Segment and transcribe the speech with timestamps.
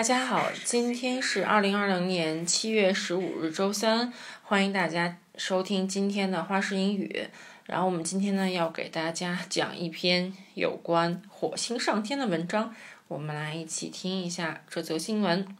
[0.00, 4.12] 大家好，今天是二零二零年七月十五日，周三，
[4.42, 7.28] 欢迎大家收听今天的花式英语。
[7.64, 12.74] 然后我们今天呢要给大家讲一篇有关火星上天的文章，
[13.08, 15.56] 我们来一起听一下这则新闻。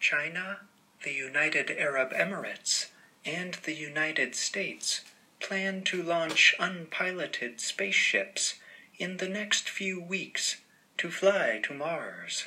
[0.00, 0.58] China,
[1.00, 2.86] the United Arab Emirates,
[3.24, 4.98] and the United States
[5.40, 8.54] plan to launch unpiloted spaceships
[8.98, 10.56] in the next few weeks
[10.96, 12.44] to fly to Mars.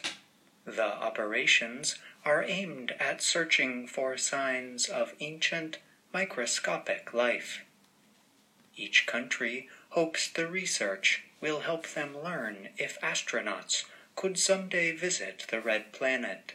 [0.66, 5.78] The operations are aimed at searching for signs of ancient,
[6.12, 7.60] microscopic life.
[8.76, 13.84] Each country hopes the research will help them learn if astronauts
[14.16, 16.54] could someday visit the red planet.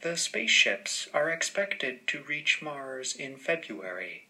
[0.00, 4.26] The spaceships are expected to reach Mars in February,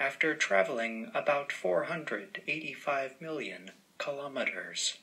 [0.00, 4.96] after traveling about 485 million kilometers.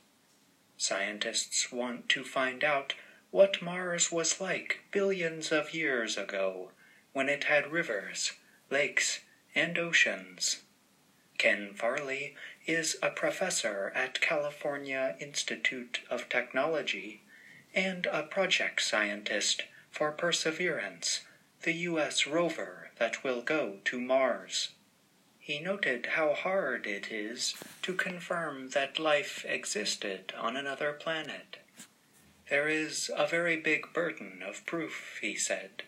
[0.77, 2.95] Scientists want to find out
[3.36, 6.72] what Mars was like billions of years ago,
[7.11, 8.31] when it had rivers,
[8.69, 9.19] lakes,
[9.53, 10.61] and oceans.
[11.38, 12.33] Ken Farley
[12.66, 17.23] is a professor at California Institute of Technology
[17.73, 21.25] and a project scientist for Perseverance,
[21.64, 22.25] the U.S.
[22.25, 24.70] rover that will go to Mars.
[25.39, 31.58] He noted how hard it is to confirm that life existed on another planet.
[32.49, 35.83] There is a very big burden of proof, he said.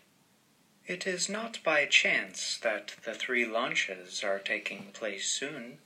[0.88, 5.80] It is not by chance that the three launches are taking place soon.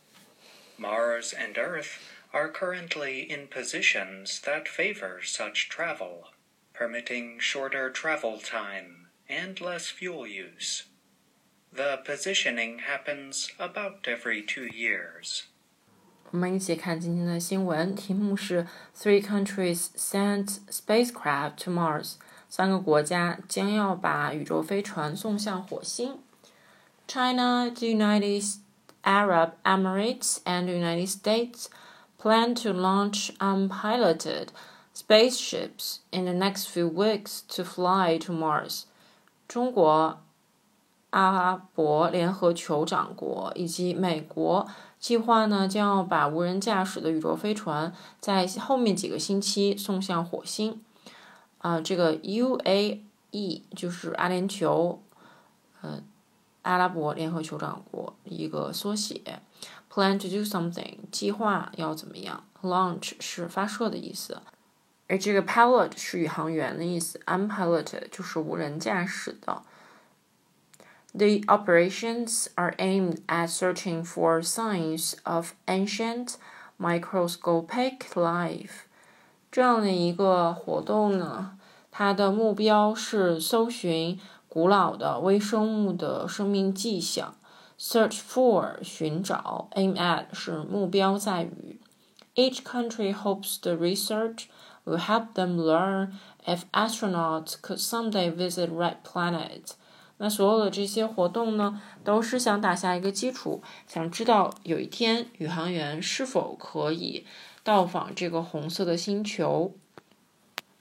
[0.77, 1.99] Mars and Earth
[2.31, 6.29] are currently in positions that favor such travel,
[6.73, 10.83] permitting shorter travel time and less fuel use.
[11.73, 15.47] The positioning happens about every two years.
[16.30, 22.14] 我们一起看今天的新闻，题目是 Three countries send spacecraft to Mars。
[22.48, 26.18] 三个国家将要把宇宙飞船送向火星。
[27.08, 28.56] China, the United
[29.02, 31.68] Arab Emirates, and the United States
[32.18, 34.48] plan to launch unpiloted
[34.92, 38.84] spaceships in the next few weeks to fly to Mars.
[39.46, 40.20] 中国、
[41.11, 44.67] 阿拉伯联合酋长国以及美国。
[44.99, 50.79] 计划呢将要把无人驾驶的宇宙飞船在后面几个星期送向火星。
[51.59, 54.97] 啊，这个 UAE 就是阿联酋，
[55.81, 56.03] 呃，
[56.61, 59.21] 阿拉伯联合酋长国一个缩写。
[59.91, 64.41] Plan to do something，计划要怎么样？Launch 是发射的意思，
[65.07, 69.63] 而这个 pilot 是宇航员的意思，unpilot 就是无人驾驶的。
[71.14, 76.36] The operations are aimed at searching for signs of ancient
[76.78, 78.84] microscopic life。
[79.50, 81.56] 这样的一个活动呢，
[81.90, 87.34] 它的目标是搜寻古老的微生物的生命迹象。
[87.78, 91.80] Search for 寻找，aim at 是目标在于。
[92.34, 94.48] Each country hopes the research
[94.84, 96.12] will help them learn
[96.44, 99.74] if astronauts could someday visit red planet.
[100.23, 107.25] 那所有的这些活动呢，都是想打下一个基础，想知道有一天宇航员是否可以
[107.63, 109.73] 到访这个红色的星球。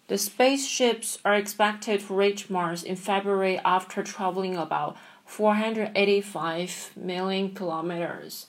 [0.09, 4.97] The spaceships are expected to reach Mars in February after traveling about
[5.27, 8.43] 485 million kilometers。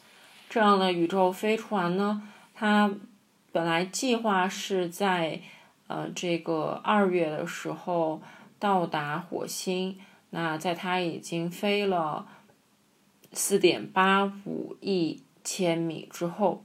[0.49, 2.21] 这样的宇宙飞船呢，
[2.53, 2.93] 它
[3.53, 5.39] 本来计划是在
[5.87, 8.21] 呃这个二月的时候
[8.59, 9.97] 到达火星。
[10.31, 12.27] 那在它已经飞了
[13.31, 16.63] 四点八五亿千米之后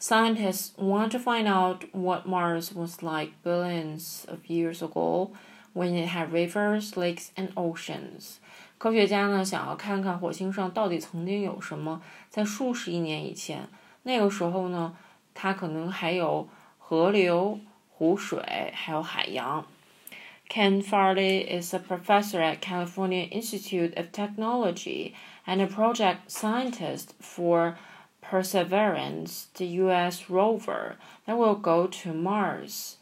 [0.00, 5.30] ，scientists want to find out what Mars was like billions of years ago
[5.72, 8.36] when it had rivers, lakes, and oceans。
[8.76, 13.68] 科学家呢想要看看火星上到底曾经有什么，在数十亿年以前，
[14.02, 14.96] 那个时候呢，
[15.32, 16.48] 它可能还有
[16.78, 17.58] 河流、
[17.90, 19.64] 湖水，还有海洋。
[20.47, 25.13] Ken Farley is a professor at California Institute of Technology
[25.45, 27.77] and a project scientist for
[28.21, 30.29] Perseverance, the U.S.
[30.29, 32.95] rover that will go to Mars.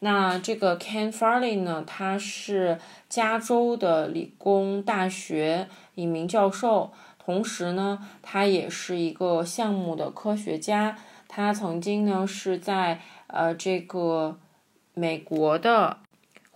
[0.00, 2.78] 那这个 Ken Farley 呢，他是
[3.08, 6.92] 加州的理工大学一名教授，
[7.24, 10.98] 同时呢，他也是一个项目的科学家。
[11.28, 14.38] 他曾经呢是在呃这个
[14.94, 15.98] 美国的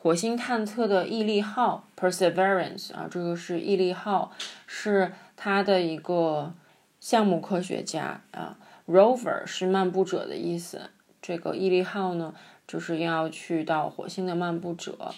[0.02, 4.32] 火星探测的毅力号 Perseverance 啊，这个是毅力号，
[4.66, 6.56] 是它的一个
[7.00, 8.58] 项目科学家啊。
[8.88, 10.90] Rover 是漫步者的意思，
[11.22, 12.34] 这个毅力号呢，
[12.68, 15.14] 就是要去到火星的漫步者。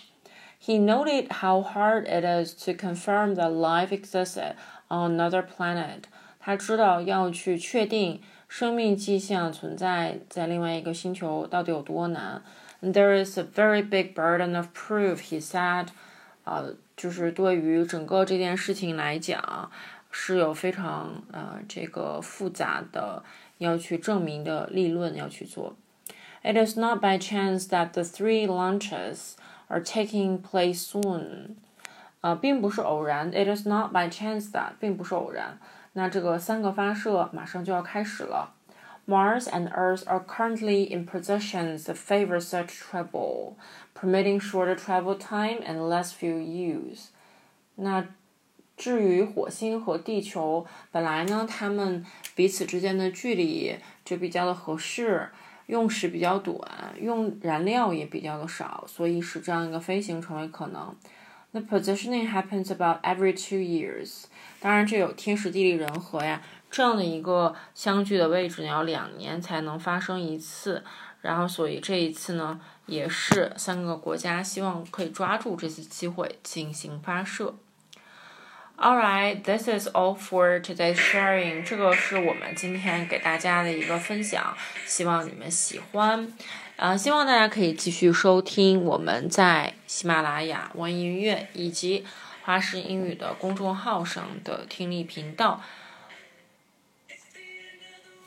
[0.62, 4.56] He noted how hard it is to confirm that life existed
[4.89, 6.03] on another planet.
[6.41, 12.44] 他知道要去确定生命迹象存在在另外一个星球到底有多难。
[12.82, 15.88] There is a very big burden of proof, he said.
[16.44, 19.70] 呃，就是对于整个这件事情来讲，
[20.11, 23.23] 是有非常呃这个复杂的
[23.59, 25.76] 要去证明的立论要去做。
[26.43, 29.32] It is not by chance that the three launches
[29.67, 31.56] are taking place soon.
[32.20, 33.31] 呃，并不是偶然。
[33.31, 35.59] It is not by chance that 并不是偶然。
[35.93, 38.55] 那这个三个发射马上就要开始了。
[39.06, 43.56] Mars and Earth are currently in positions that favor such travel,
[43.94, 47.09] permitting shorter travel time and less fuel use.
[47.76, 48.05] 那
[48.76, 52.05] 至于火星和地球，本来呢，它们
[52.35, 55.31] 彼此之间的距离就比较的合适，
[55.67, 60.94] 用时比较短，用燃料也比较的少，所以使这样一个飞行成为可能。
[61.54, 64.24] The positioning happens about every two years。
[64.60, 66.42] 当然，这有天时地利人和呀，
[66.72, 70.84] 这样的一个相距的位置，呢要两年才能发生一次。
[71.22, 77.56] 然后，所以这一次呢，也是三个国家希望可以抓住这次机会进行发射。
[78.83, 81.63] All right, this is all for today's sharing。
[81.63, 86.27] 这个是我们今天给大家的一个分享，希望你们喜欢。
[86.75, 92.06] 啊，希望大家可以继续收听我们在喜马拉雅、网易云音乐以及
[92.41, 95.62] 花式英语的公众号上的听力频道。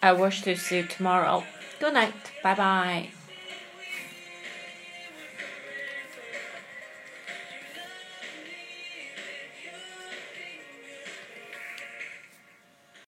[0.01, 1.43] I wish to see you tomorrow.
[1.79, 2.13] Good night.
[2.43, 3.26] Bye bye.